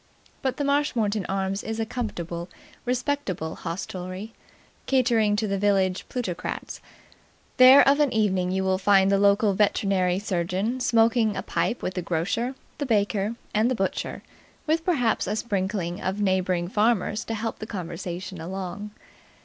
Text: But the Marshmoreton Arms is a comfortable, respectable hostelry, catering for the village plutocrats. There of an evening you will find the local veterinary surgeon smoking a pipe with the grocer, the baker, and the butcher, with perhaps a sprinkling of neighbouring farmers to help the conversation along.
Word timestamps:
But 0.41 0.57
the 0.57 0.63
Marshmoreton 0.63 1.27
Arms 1.27 1.63
is 1.63 1.79
a 1.79 1.85
comfortable, 1.85 2.49
respectable 2.85 3.53
hostelry, 3.53 4.33
catering 4.87 5.37
for 5.37 5.45
the 5.45 5.59
village 5.59 6.09
plutocrats. 6.09 6.81
There 7.57 7.87
of 7.87 7.99
an 7.99 8.11
evening 8.11 8.49
you 8.49 8.63
will 8.63 8.79
find 8.79 9.11
the 9.11 9.19
local 9.19 9.53
veterinary 9.53 10.17
surgeon 10.17 10.79
smoking 10.79 11.37
a 11.37 11.43
pipe 11.43 11.83
with 11.83 11.93
the 11.93 12.01
grocer, 12.01 12.55
the 12.79 12.85
baker, 12.87 13.35
and 13.53 13.69
the 13.69 13.75
butcher, 13.75 14.23
with 14.65 14.83
perhaps 14.83 15.27
a 15.27 15.35
sprinkling 15.35 16.01
of 16.01 16.19
neighbouring 16.19 16.67
farmers 16.67 17.23
to 17.25 17.35
help 17.35 17.59
the 17.59 17.67
conversation 17.67 18.41
along. 18.41 18.89